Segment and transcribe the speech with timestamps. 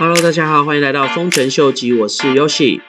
[0.00, 2.80] Hello，大家好，欢迎来到丰臣秀吉，我是 Yoshi。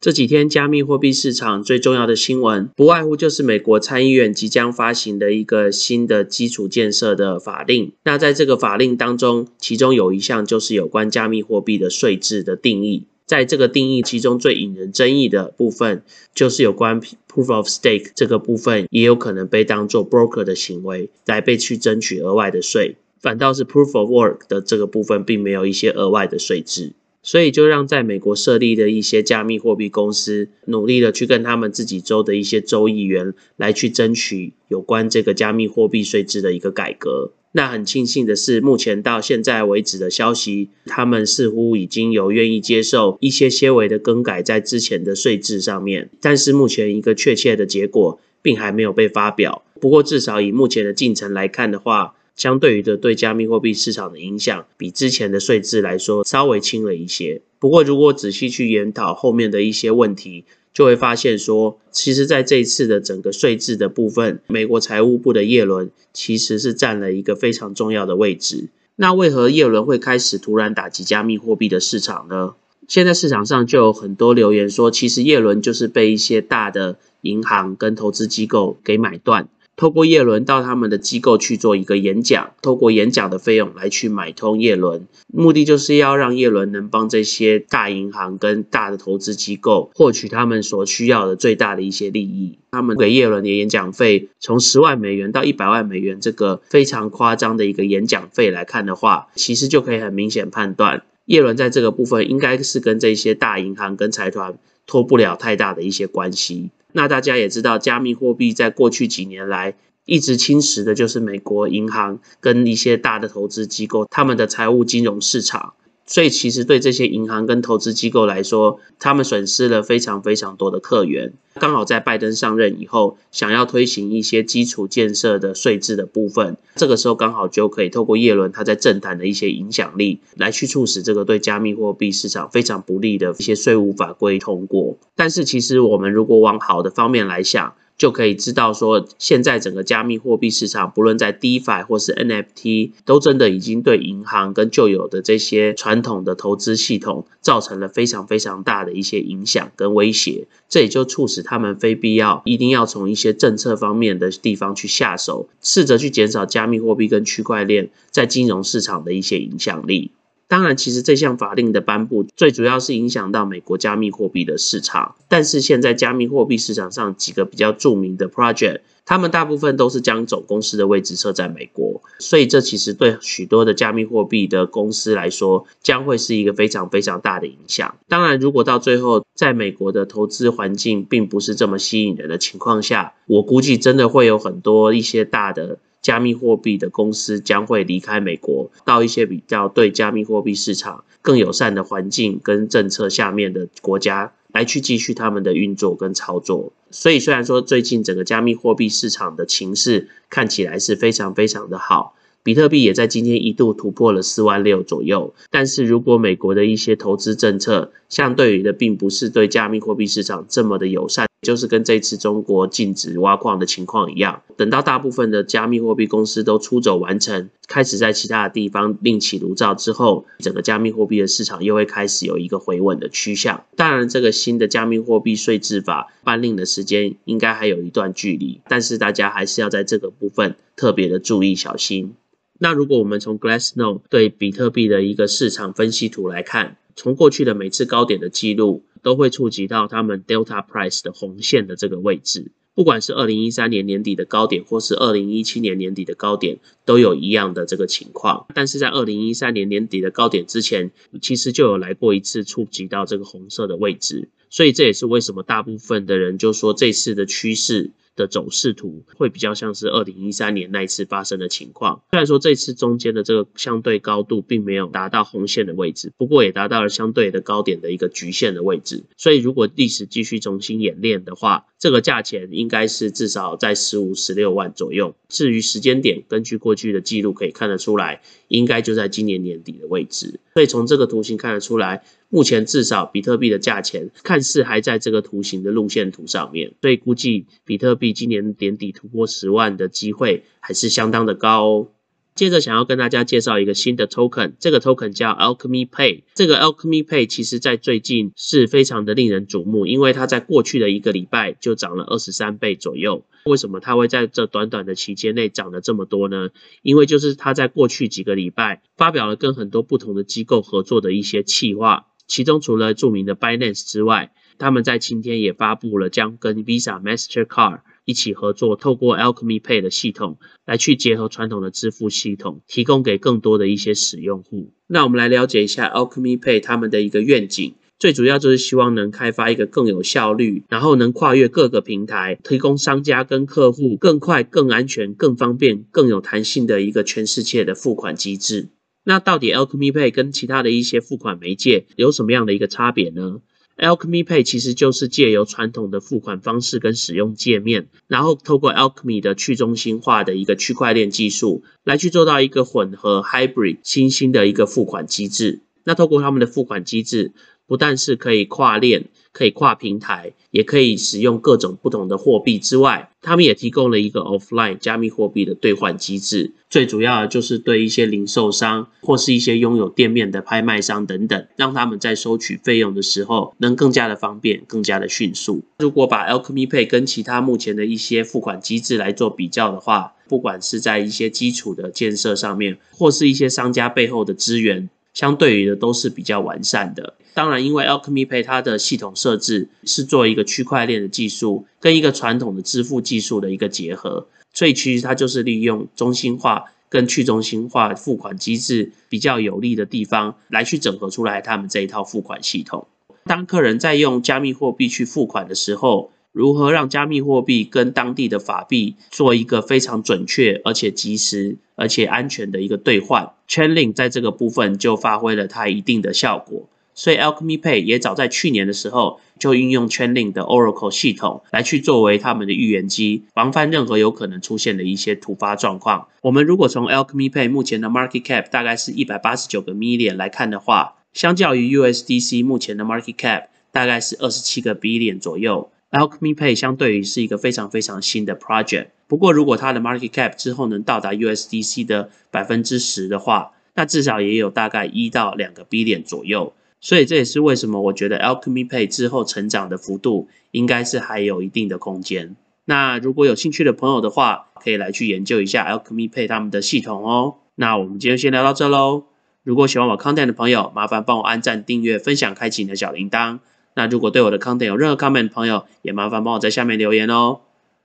[0.00, 7.92] 这几天加密货币市场最重要的新闻，不外乎就是美国参议院即将发行的一个新的基础建设的法令。
[8.04, 13.04] 那在这个法令当中，其中有一项就是有关加密货币的税制的定义。
[13.26, 16.02] 在这个定义其中最引人争议的部分，
[16.34, 22.96] 就是有关 proof of stake 这个部分，也有可能被当做 broker 的行为来被去争取额外的税。
[23.24, 37.32] 反倒是 proof of work 的这个部分，并没有一些额外的税制，所以就让在美国设立的一些加密货币公司，努力的去跟他们自己州的一些州议员来去争取有关这个加密货币税制的一个改革。
[37.52, 49.62] 那很庆幸的是，目前到现在为止的消息，他们似乎已经有愿意接受一些些微的更改在之前的税制上面，但是目前一个确切的结果并还没有被发表。
[49.80, 57.42] 不过至少以目前的进程来看的话，相对于的对加密货币市场的影响，比之前的税制来说稍微轻了一些。
[57.58, 68.68] 不过，如果仔细去研讨后面的一些问题，就会发现说，其实在这一次的整个税制的部分，美国财务部的叶伦其实是占了一个非常重要的位置。
[68.96, 72.54] 那为何叶伦会开始突然打击加密货币的市场呢？
[72.86, 79.48] 现在市场上就有很多留言说，其实叶伦就是被一些大的银行跟投资机构给买断。
[79.76, 92.58] 透过叶伦到他们的机构去做一个演讲，透过演讲的费用来去买通叶伦，目的就是要让叶伦能帮这些大银行跟大的投资机构获取他们所需要的最大的一些利益。
[92.70, 106.70] 他们给叶伦的演讲费从十万美元到一百万美元，这个非常夸张的一个演讲费来看的话，其实就可以很明显判断，叶伦在这个部分应该是跟这些大银行跟财团脱不了太大的一些关系。
[106.96, 115.74] 那大家也知道，加密货币在过去几年来一直侵蚀的就是美国银行跟一些大的投资机构他们的财务金融市场。
[116.06, 121.32] 所以其实对这些银行跟投资机构来说，他们损失了非常非常多的客源。
[121.54, 134.98] 刚好在拜登上任以后，想要推行一些基础建设的税制的部分，这个时候刚好就可以透过耶伦他在政坛的一些影响力，来去促使这个对加密货币市场非常不利的一些税务法规通过。
[135.14, 150.48] 但是其实我们如果往好的方面来想，就可以知道说，现在整个加密货币市场，不论在 DeFi 或是 NFT，都真的已经对银行跟旧有的这些传统的投资系统造成了非常非常大的一些影响跟威胁。
[150.68, 160.10] 这也就促使他们非必要一定要从一些政策方面的地方去下手，试着去减少加密货币跟区块链在金融市场的一些影响力。
[160.46, 165.14] 当然，其实这项法令的颁布，最主要是影响到美国加密货币的市场。
[165.28, 177.96] 但是现在加密货币市场上几个比较著名的 project，他们大部分都是将总公司的位置设在美国，所以这其实对许多的加密货币的公司来说，将会是一个非常非常大的影响。
[178.08, 185.78] 当然，如果到最后在美国的投资环境并不是这么吸引人的情况下，我估计真的会有很多一些大的。
[186.04, 196.74] 加密货币的公司将会离开美国，到一些比较对加密货币市场更友善的环境跟政策下面的国家来去继续他们的运作跟操作。
[196.90, 205.34] 所以，虽然说最近整个加密货币市场的情势看起来是非常非常的好，比特币也在今天一度突破了四万六左右。
[205.50, 211.26] 但是如果美国的一些投资政策相对于的并不是对加密货币市场这么的友善。
[211.44, 223.64] 就是跟这次中国禁止挖矿的情况一样，等到大部分的加密货币公司都出走完成，开始在其他的地方另起炉灶之后，整个加密货币的市场又会开始有一个回稳的趋向。
[223.76, 232.14] 当然，这个新的加密货币税制法颁令的时间应该还有一段距离，但是大家还是要在这个部分特别的注意小心。
[232.58, 238.84] 那如果我们从 Glassnode 对比特币的一个市场分析图来看，从过去的每次高点的记录。
[239.04, 246.56] 都会触及到他们 Delta Price 的红线的这个位置，不管是二零一三年年底的高点，或是二零一七年年底的高点，
[246.86, 248.46] 都有一样的这个情况。
[248.54, 250.90] 但是在二零一三年年底的高点之前，
[251.20, 257.90] 其实就有来过一次触及到这个红色的位置，所以这也是为什么大部分的人就说这次的趋势。
[258.16, 262.02] 的走势图会比较像是二零一三年那一次发生的情况。
[262.10, 269.04] 虽然说这次中间的这个相对高度并没有达到红线的位置，不过也达到了相对的高点的一个局限的位置。
[269.16, 275.14] 所以如果历史继续重新演练的话，这个价钱应该是至少在十五、十六万左右。
[275.28, 280.40] 至于时间点，根据过去的记录可以看得出来，应该就在今年年底的位置。
[280.54, 282.04] 所以从这个图形看得出来。
[282.34, 291.88] 目前至少比特币的价钱看似还在这个图形的路线图上面，所以估计比特币今年年底突破十万的机会还是相当的高哦。
[292.34, 296.24] 接着想要跟大家介绍一个新的 token，这个 token 叫 Alchemy Pay。
[296.34, 303.24] 这个 Alchemy Pay 其实在最近是非常的令人瞩目，因为它在过去的一个礼拜就涨了二十三倍左右。
[303.44, 306.48] 为什么它会在这短短的期间内涨了这么多呢？
[306.82, 324.72] 因为就是它在过去几个礼拜发表了跟很多不同的机构合作的一些企划，其中除了著名的 Binance 之外，他们在今天也发布了将跟 Visa、Mastercard 一起合作，透过 Alchemy Pay 的系统来去结合传统的支付系统，提供给更多的一些使用户。
[324.86, 338.68] 那我们来了解一下 Alchemy Pay 他们的一个愿景，最主要就是希望能开发一个更有效率，然后能跨越各个平台，提供商家跟客户更快、更安全、更方便、更有弹性的一个全世界的付款机制。
[339.04, 343.40] 那到底 Alchemy Pay 跟其他的一些付款媒介有什么样的一个差别呢
[343.76, 355.60] ？Alchemy Pay 其实就是借由传统的付款方式跟使用界面，然后透过 Alchemy 的去中心化的一个区块链技术，来去做到一个混合 Hybrid 新兴的一个付款机制。
[355.84, 357.32] 那透过他们的付款机制。
[357.66, 366.52] 不但是可以跨链、可以跨平台，也可以使用各种不同的货币之外，他们也提供了一个 offline 加密货币的兑换机制。
[366.68, 375.62] 最主要的就是对一些零售商或是一些拥有店面的拍卖商等等，让他们在收取费用的时候能更加的方便、更加的迅速。
[375.78, 384.90] 如果把 Alchemy Pay 跟其他目前的一些付款机制来做比较的话，不管是在一些基础的建设上面，或是一些商家背后的资源。
[385.14, 387.14] 相对于的都是比较完善的。
[387.32, 402.86] 当然，因为 Alchemy Pay 它的系统设置是做一个区块链的技术跟一个传统的支付技术的一个结合，所以其实它就是利用中心化跟去中心化付款机制比较有利的地方来去整合出来他们这一套付款系统。
[403.24, 416.68] 当客人在用加密货币去付款的时候，如何让加密货币跟当地的法币做一个非常准确、而且及时、而且安全的一个兑换？Chainlink 在这个部分就发挥了它一定的效果。
[416.92, 426.08] 所以 Alchemy Pay 也早在去年的时候就运用 Chainlink 的 Oracle 系统来去作为他们的预言机，防范任何有可能出现的一些突发状况。
[426.22, 435.70] 我们如果从 Alchemy Pay 目前的 Market Cap 大概是一百八十九个 Million 来看的话，相较于 USDC 目前的 Market Cap 大概是二十七个 Billion 左右。
[435.94, 452.34] Alchemy Pay 相对于是一个非常非常新的 project，不过如果它的 market cap 之后能到达 USDC 的百分之十的话，那至少也有大概一到两个 billion 左右，所以这也是为什么我觉得 Alchemy Pay 之后成长的幅度应该是还有一定的空间。
[452.64, 457.36] 那如果有兴趣的朋友的话，可以来去研究一下 Alchemy Pay 他们的系统哦。
[457.54, 459.04] 那我们今天先聊到这喽。
[459.44, 463.38] 如果喜欢我 content 的朋友，麻烦帮我按赞、订阅、分享、开启你的小铃铛。
[463.74, 467.40] 那如果对我的 content 有任何 comment 的朋友，也麻烦帮我在下面留言哦。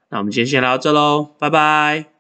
[0.10, 2.19] 那我们今天先聊到这喽，拜拜。